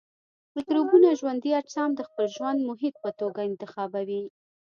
[0.55, 4.23] مکروبونه ژوندي اجسام د خپل ژوند محیط په توګه انتخابوي.